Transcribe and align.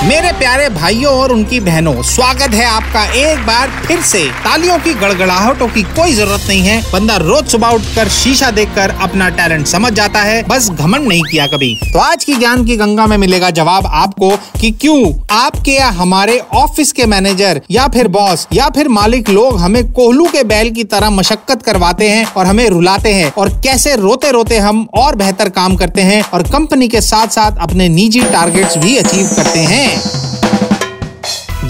मेरे 0.00 0.30
प्यारे 0.32 0.68
भाइयों 0.68 1.12
और 1.12 1.32
उनकी 1.32 1.58
बहनों, 1.60 2.02
स्वागत 2.02 2.54
है 2.54 2.64
आपका 2.64 3.02
एक 3.14 3.38
बार 3.46 3.70
फिर 3.86 4.00
से। 4.02 4.22
तालियों 4.44 4.78
की 4.78 4.92
गड़गड़ाहटों 4.94 5.66
की 5.68 5.82
कोई 5.96 6.12
ज़रूरत 6.12 6.44
नहीं 6.48 6.60
है। 6.60 6.80
बंदा 6.92 7.16
रोज 7.16 7.48
सुबह 7.48 7.68
उठकर 7.68 8.08
शीशा 8.08 8.50
देखकर 8.50 8.94
अपना 9.00 9.28
टैलेंट 9.30 9.66
समझ 9.66 9.92
जाता 9.92 10.22
है। 10.22 10.42
बस 10.42 10.68
घमंड 10.70 11.08
नहीं 11.08 11.22
किया 11.22 11.46
कभी। 11.46 11.74
तो 11.82 11.98
आज 11.98 12.24
की 12.24 12.34
ज्ञान 12.34 12.64
की 12.66 12.76
गंगा 12.76 13.06
में 13.06 13.16
मिलेगा 13.16 13.50
जवाब 13.50 13.86
आपको 13.86 14.30
कि 14.60 14.70
क्यों 14.70 15.12
आपके 15.32 15.72
या 15.72 15.88
हमारे 15.90 16.38
ऑफ़िस 16.54 16.92
के 16.92 17.06
मैनेजर 17.06 17.60
या 17.70 17.86
फिर 17.88 18.08
बॉस 18.08 18.46
या 18.52 18.68
फिर 18.68 18.88
मालिक 18.90 19.28
लोग 19.30 19.58
हमें 19.60 19.82
कोहलू 19.92 20.26
के 20.28 20.44
बैल 20.44 20.70
की 20.70 20.84
तरह 20.86 21.10
मशक्कत 21.10 21.62
करवाते 21.62 22.08
हैं 22.08 22.24
और 22.26 22.46
हमें 22.46 22.68
रुलाते 22.68 23.12
हैं 23.12 23.32
और 23.32 23.50
कैसे 23.64 23.94
रोते 23.96 24.30
रोते 24.30 24.58
हम 24.60 24.86
और 24.94 25.16
बेहतर 25.16 25.48
काम 25.50 25.76
करते 25.76 26.02
हैं 26.02 26.22
और 26.24 26.48
कंपनी 26.48 26.88
के 26.88 27.00
साथ 27.02 27.38
साथ 27.38 27.62
अपने 27.62 27.88
निजी 27.90 28.20
टारगेट्स 28.22 28.78
भी 28.78 28.96
अचीव 28.96 29.30
करते 29.36 29.60
हैं। 29.60 29.88
Martínez. 29.90 30.19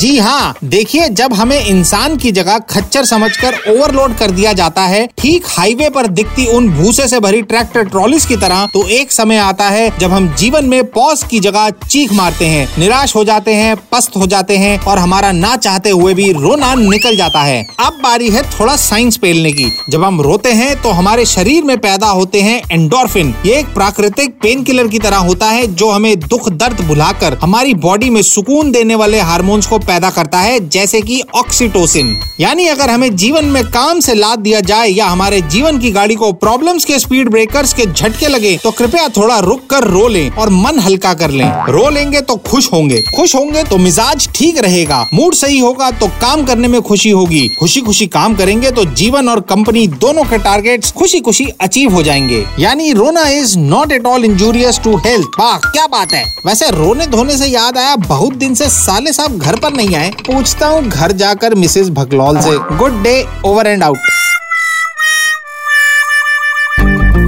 जी 0.01 0.17
हाँ 0.19 0.55
देखिए, 0.65 1.09
जब 1.11 1.33
हमें 1.35 1.59
इंसान 1.61 2.17
की 2.17 2.31
जगह 2.33 2.59
खच्चर 2.71 3.05
समझकर 3.05 3.55
ओवरलोड 3.71 4.15
कर 4.19 4.31
दिया 4.31 4.53
जाता 4.53 4.83
है, 4.83 5.07
ठीक 5.19 5.47
हाईवे 5.47 5.89
पर 5.91 6.07
दिखती 6.09 6.47
उन 6.49 6.69
भूसे 6.71 7.07
से 7.09 7.19
भरी 7.21 7.43
ट्रैक्टर 7.43 7.85
ट्रॉलीज 7.85 8.25
की 8.27 8.37
तरह 8.37 8.65
तो 8.67 8.87
एक 8.91 9.13
समय 9.13 9.37
आता 9.39 9.65
है 9.65 9.91
जब 9.99 10.13
हम 10.13 10.29
जीवन 10.35 10.67
में 10.67 10.85
पॉज 10.87 11.23
की 11.23 11.41
जगह 11.41 11.69
चीख 11.83 12.13
मारते 12.13 12.47
हैं, 12.47 12.67
निराश 12.79 13.15
हो 13.17 13.25
जाते 13.25 13.55
हैं, 13.55 13.77
पस्त 13.93 14.17
हो 14.17 14.27
जाते 14.27 14.57
हैं 14.57 14.79
और 14.81 14.99
हमारा 14.99 15.33
ना 15.33 15.55
चाहते 15.59 15.91
हुए 15.91 16.15
भी 16.15 16.31
रोना 16.33 16.75
निकल 16.77 17.17
जाता 17.17 17.43
है। 17.43 17.63
अब 17.81 18.01
बारी 18.03 18.31
है 18.31 18.43
थोड़ा 18.51 18.77
साइंस 18.79 19.17
पेलने 19.17 19.53
की। 19.53 19.71
जब 19.91 20.05
हम 20.05 20.21
रोते 20.21 20.53
हैं 20.53 20.81
तो 20.83 20.91
हमारे 20.93 21.27
शरीर 21.27 21.65
में 21.65 21.77
पैदा 21.79 22.07
होते 22.09 22.41
हैं 22.41 22.61
एंडोरफिन 22.73 23.35
ये 23.47 23.59
एक 23.59 23.75
प्राकृतिक 23.75 24.39
पेन 24.43 24.65
किलर 24.65 24.89
की 24.89 24.99
तरह 24.99 25.17
होता 25.19 25.47
है, 25.49 25.67
जो 25.67 25.91
हमें 25.91 26.19
दुख 26.21 26.49
दर्द 26.51 26.81
भुलाकर, 26.87 27.39
हमारी 27.43 27.75
बॉडी 27.77 28.11
में 28.11 28.23
सुकून 28.25 28.73
देने 28.73 28.95
वाले 28.95 29.21
हार्मोन्स 29.23 29.67
को 29.67 29.79
पैदा 29.91 30.11
करता 30.11 30.39
है, 30.41 30.59
जैसे 30.69 31.01
कि 31.01 31.23
ऑक्सीटोसिन 31.35 32.17
यानी 32.41 32.67
अगर 32.69 32.91
हमें 32.91 33.15
जीवन 33.17 33.45
में 33.47 33.63
काम 33.69 34.01
से 34.01 34.15
लाद 34.15 34.39
दिया 34.39 34.61
जाए 34.63 34.89
या 34.89 35.07
हमारे 35.07 35.41
जीवन 35.51 35.79
की 35.79 35.91
गाड़ी 35.91 36.15
को 36.15 36.33
प्रॉब्लम्स 36.35 36.85
के 36.85 36.99
स्पीड 36.99 37.29
ब्रेकर्स 37.29 37.73
के 37.75 37.87
झटके 37.87 38.29
लगे 38.29 38.57
तो 38.57 38.71
कृपया 38.71 39.09
थोड़ा 39.09 39.39
रुक 39.41 39.67
कर 39.71 39.85
रो 39.87 40.07
लें 40.09 40.31
और 40.31 40.51
मन 40.51 40.79
हल्का 40.79 41.13
कर 41.15 41.31
लें। 41.31 41.47
रो 41.69 41.89
लेंगे 41.91 42.21
तो 42.21 42.37
खुश 42.47 42.73
होंगे। 42.73 43.01
खुश 43.17 43.35
होंगे 43.35 43.63
तो 43.65 43.79
मिजाज 43.79 44.29
ठीक 44.35 44.59
रहेगा। 44.59 45.05
मूड 45.15 45.35
सही 45.35 45.59
होगा 45.59 45.91
तो 45.91 46.07
काम 46.21 46.45
करने 46.45 46.69
में 46.69 46.81
खुशी 46.83 47.11
होगी। 47.11 47.47
खुशी 47.61 47.81
खुशी 47.81 48.07
काम 48.09 48.35
करेंगे 48.37 48.71
तो 48.71 48.85
जीवन 48.95 49.29
और 49.29 49.41
कंपनी 49.51 49.87
दोनों 50.01 50.25
के 50.25 50.39
टारगेट 50.39 50.87
खुशी 50.99 51.21
खुशी 51.21 51.45
अचीव 51.61 51.93
हो 51.93 52.03
जाएँगे। 52.03 52.45
यानी 52.59 52.93
रोना 52.93 53.29
is 53.31 53.59
not 53.59 53.93
at 53.93 54.07
all 54.07 54.25
injurious 54.25 54.81
to 54.85 54.97
health 54.99 55.29
क्या 55.41 55.87
बात 55.89 56.13
है। 56.13 56.25
वैसे 56.47 56.71
रोने 56.71 57.07
धोने 57.09 57.37
से 57.37 57.47
याद 57.47 57.79
आया, 57.79 57.95
बहुत 57.99 58.35
दिन 58.35 58.55
से 58.55 58.69
साले 58.71 59.13
साहब 59.13 59.39
घर 59.39 59.57
पर 59.57 59.73
नहीं 59.81 59.97
आए, 59.97 60.11
पूछता 60.27 60.67
हूँ 60.67 60.83
घर 60.85 61.13
जाकर 61.15 61.55
मिसेस 61.55 61.91
भगलौल 61.91 62.41
से। 62.41 62.57
Good 62.77 63.03
day 63.03 63.15
over 63.45 63.67
and 63.67 63.83
out 63.83 63.99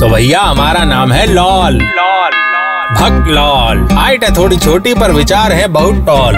तो 0.00 0.09
भैया, 0.09 0.41
हमारा 0.41 0.84
नाम 0.84 1.12
है 1.12 1.27
लॉल। 1.27 1.75
लॉल 1.75 2.33
भक 2.92 3.28
लॉल 3.28 3.86
हाइट 3.92 4.25
है 4.25 4.34
थोड़ी 4.36 4.56
छोटी, 4.59 4.94
पर 4.94 5.12
विचार 5.12 5.53
है 5.53 5.69
बहुत 5.70 6.05
टॉल 6.06 6.36